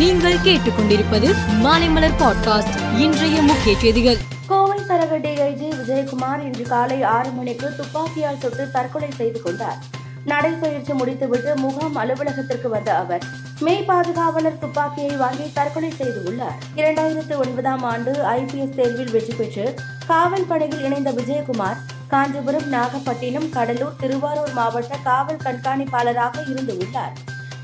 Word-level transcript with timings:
நீங்கள் 0.00 0.36
கேட்டுக்கொண்டிருப்பது 0.36 1.34
மாலைமலர் 1.62 2.12
பாட்காஸ்ட். 2.18 2.98
இன்றைய 2.98 3.42
முக்கிய 3.42 3.78
செய்திகள். 3.78 4.16
கோவை 4.46 4.78
சரக 4.78 5.18
டிஐஜி 5.18 5.68
விஜயகுமார் 5.80 6.42
இன்று 6.42 6.62
காலை 6.62 7.02
ஆறு 7.02 7.30
மணிக்கு 7.30 7.76
துப்பாக்கியால் 7.76 8.38
சுட்டு 8.38 8.70
தற்கொலை 8.70 9.10
செய்து 9.10 9.42
கொண்டார். 9.42 9.76
நடைபயிற்சி 10.24 10.92
முடித்துவிட்டு 10.92 11.56
முகாம் 11.56 11.96
அலுவலகத்திற்கு 11.96 12.68
வந்த 12.68 12.96
அவர் 12.96 13.22
மெய் 13.60 13.84
பாதுகாவலர் 13.88 14.58
துப்பாக்கியை 14.58 15.16
வாங்கி 15.16 15.50
தற்கொலை 15.52 15.90
செய்து 15.90 16.22
உள்ளார். 16.24 16.58
இரண்டாயிரத்து 16.76 17.36
ஒன்பதாம் 17.36 17.82
ஆண்டு 17.82 18.12
ஐபிஎஸ் 18.12 18.74
தேர்வில் 18.74 19.10
வெற்றி 19.10 19.34
பெற்று 19.34 19.74
காவல் 20.06 20.46
படையில் 20.48 20.84
இணைந்த 20.84 21.12
விஜயகுமார் 21.12 21.76
காஞ்சிபுரம் 22.08 22.68
நாகப்பட்டினம் 22.68 23.50
கடலூர் 23.50 23.96
திருவாரூர் 23.96 24.52
மாவட்ட 24.52 24.96
காவல் 25.04 25.42
கண்காணிப்பாளராக 25.44 26.50
இருந்து 26.50 26.76
உள்ளார். 26.76 27.12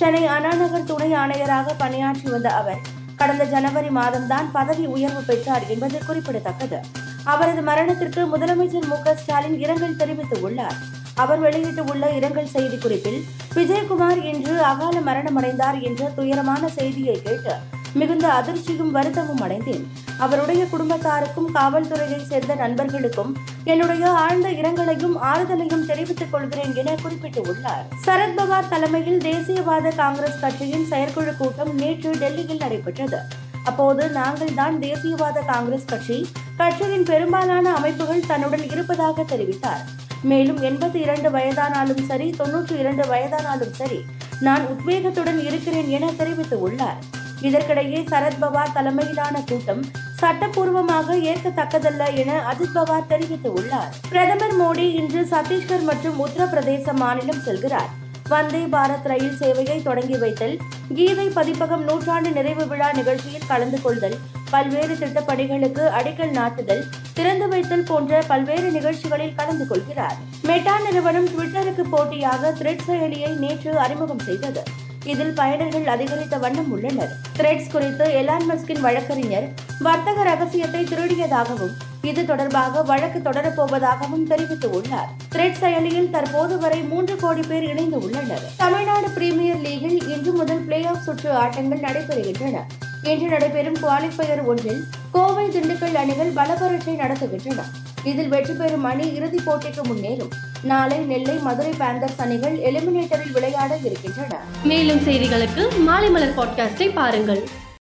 சென்னை 0.00 0.26
அண்ணாநகர் 0.26 0.84
துணை 0.84 1.12
ஆணையராக 1.12 1.72
பணியாற்றி 1.78 2.30
வந்த 2.30 2.50
அவர் 2.50 2.78
கடந்த 3.16 3.44
ஜனவரி 3.44 3.88
மாதம்தான் 3.88 4.50
பதவி 4.52 4.86
உயர்வு 4.86 5.22
பெற்றார் 5.22 5.66
என்பது 5.66 6.02
குறிப்பிடத்தக்கது. 6.06 6.80
அவரது 7.24 7.62
மரணத்திற்கு 7.62 8.36
முதலமைச்சர் 8.36 8.86
மு 8.86 9.14
ஸ்டாலின் 9.14 9.58
இரங்கல் 9.58 9.96
தெரிவித்துள்ளார் 9.96 10.74
அவர் 11.14 11.38
வெளியிட்டுள்ள 11.38 12.10
இரங்கல் 12.10 12.48
செய்திக்குறிப்பில் 12.54 13.24
விஜயகுமார் 13.54 14.24
இன்று 14.24 14.62
அகால 14.62 15.00
மரணமடைந்தார் 15.00 15.82
என்ற 15.82 16.10
துயரமான 16.16 16.68
செய்தியை 16.68 17.22
கேட்டு 17.22 17.54
மிகுந்த 17.94 18.28
அதிர்ச்சியும் 18.28 18.90
வருத்தமும் 18.90 19.40
அடைந்தேன். 19.40 19.84
அவருடைய 20.18 20.64
குடும்பத்தாருக்கும் 20.64 21.48
காவல்துறையை 21.54 22.22
சேர்ந்த 22.22 22.54
நண்பர்களுக்கும் 22.54 23.36
என்னுடைய 23.64 24.10
ஆழ்ந்த 24.10 24.50
இரங்கலையும் 24.50 25.16
ஆறுதலையும் 25.32 25.86
தெரிவித்துக் 25.86 26.32
கொள்கிறேன் 26.32 26.74
என 26.74 26.94
குறிப்பிட்டுள்ளார் 26.94 27.84
சரத்பவார் 28.06 28.68
தலைமையில் 28.68 29.18
தேசியவாத 29.18 29.94
காங்கிரஸ் 29.96 30.40
கட்சியின் 30.40 30.86
செயற்குழு 30.86 31.36
கூட்டம் 31.36 31.74
நேற்று 31.74 32.10
டெல்லியில் 32.10 32.58
நடைபெற்றது. 32.58 33.20
அப்போது 33.64 34.08
நாங்கள் 34.08 34.54
தான் 34.54 34.78
தேசியவாத 34.80 35.44
காங்கிரஸ் 35.46 35.84
கட்சி 35.84 36.30
கட்சியின் 36.56 37.04
பெரும்பாலான 37.04 37.74
அமைப்புகள் 37.74 38.26
தன்னுடன் 38.26 38.70
இருப்பதாக 38.70 39.22
தெரிவித்தார். 39.22 39.82
மேலும் 40.22 40.62
எண்பத்தி 40.62 40.94
இரண்டு 40.94 41.30
வயதானாலும் 41.30 42.04
சரி 42.04 42.34
தொன்னூற்றி 42.38 42.78
இரண்டு 42.78 43.04
வயதானாலும் 43.06 43.72
சரி 43.72 44.00
நான் 44.40 44.64
உத்வேகத்துடன் 44.64 45.44
இருக்கிறேன் 45.44 45.88
என 45.88 46.06
தெரிவித்துள்ளார் 46.06 47.00
இதற்கிடையே 47.42 48.00
சரத்பவார் 48.12 48.74
தலைமையிலான 48.74 49.42
கூட்டம் 49.50 49.82
சட்டப்பூர்வமாக 50.20 51.14
ஏற்கத்தக்கதல்ல 51.30 52.02
என 52.14 52.32
அஜித் 52.50 52.74
பவார் 52.74 53.08
தெரிவித்துள்ளார். 53.08 53.92
பிரதமர் 54.10 54.56
மோடி 54.60 54.86
இன்று 55.00 55.22
சத்தீஸ்கர் 55.30 55.88
மற்றும் 55.90 56.18
உத்தரப்பிரதேச 56.26 56.92
மாநிலம் 56.92 57.44
செல்கிறார். 57.46 57.90
வந்தே 58.28 58.60
பாரத் 58.64 59.06
ரயில் 59.10 59.38
சேவையை 59.40 59.82
தொடங்கி 59.82 60.16
வைத்தல் 60.16 60.56
கீதை 60.94 61.28
பதிப்பகம் 61.28 61.84
நூற்றாண்டு 61.84 62.30
நிறைவு 62.30 62.66
விழா 62.66 62.92
நிகழ்ச்சியில் 62.92 63.46
கலந்து 63.46 63.82
கொள்தல் 63.82 64.18
பல்வேறு 64.50 64.94
திட்டப்பணிகளுக்கு 64.94 65.84
அடிக்கல் 65.98 66.30
நாட்டுதல் 66.30 66.84
திறந்து 67.14 67.48
வைத்தல் 67.48 67.84
போன்ற 67.84 68.22
பல்வேறு 68.26 68.70
நிகழ்ச்சிகளில் 68.70 69.34
கலந்து 69.34 69.66
கொள்கிறார். 69.66 70.16
மெட்டா 70.42 70.78
நிறுவனம் 70.78 71.28
ட்விட்டருக்கு 71.28 71.86
போட்டியாக 71.90 72.52
த்ரெட் 72.60 72.86
செயலியை 72.88 73.36
நேற்று 73.36 73.78
அறிமுகம் 73.78 74.24
செய்தது. 74.28 74.64
இதில் 75.04 75.32
பயனர்கள் 75.32 75.84
அதிகரித்த 75.84 76.38
வண்ணம் 76.38 76.70
உள்ளனர். 76.70 77.12
த்ரெட்ஸ் 77.38 77.70
குறித்து 77.70 78.04
எலான் 78.04 78.48
மஸ்கின் 78.48 78.80
வழக்கறிஞர் 78.80 79.48
வர்த்தக 79.78 80.22
ரகசியத்தை 80.22 80.84
திருடியதாகவும் 80.84 81.72
இது 82.02 82.24
தொடர்பாக 82.24 82.82
வழக்கு 82.82 83.30
தொடரப்போவதாகவும் 83.30 84.26
தெரிவித்துள்ளார் 84.28 85.08
த்ரெட் 85.34 85.58
செயலியில் 85.60 86.10
தற்போது 86.10 86.58
வரை 86.58 86.82
மூன்று 86.82 87.16
கோடி 87.16 87.40
பேர் 87.48 87.62
இணைந்து 87.62 87.98
உள்ளனர். 87.98 88.42
தமிழ்நாடு 88.56 89.08
பிரீமியர் 89.08 89.60
லீகில் 89.60 90.08
இன்று 90.08 90.32
முதல் 90.32 90.64
பிளே 90.64 90.84
ஆஃப் 90.84 91.02
சுற்று 91.02 91.32
ஆட்டங்கள் 91.32 91.80
நடைபெறுகின்றன. 91.80 92.58
இன்று 93.02 93.28
நடைபெறும் 93.28 93.76
குவாலிஃபயர் 93.76 94.44
ஒன்றில் 94.44 94.84
கோவை 95.12 95.48
திண்டுக்கல் 95.48 95.94
அணிகள் 95.94 96.28
பலபரட்சை 96.28 96.96
நடத்துகின்றன. 96.96 97.60
இதில் 98.04 98.28
வெற்றி 98.28 98.52
பெறும் 98.52 98.84
அணி 98.84 99.14
இறுதிப் 99.14 99.50
போட்டிக்கு 99.50 99.82
முன்னேறும். 99.82 100.30
நாளை 100.62 100.98
நெல்லை 100.98 101.38
மதுரை 101.38 101.72
பேந்தர்ஸ் 101.72 102.18
அணிகள் 102.18 102.58
எலிமினேட்டரில் 102.58 103.32
விளையாட 103.32 103.76
இருக்கின்றன. 103.76 104.40
மேலும் 104.64 105.00
செய்திகளுக்கு 105.00 105.68
மாலைமலர் 105.86 106.36
பாட்காஸ்டை 106.36 106.90
பாருங்கள். 106.94 107.48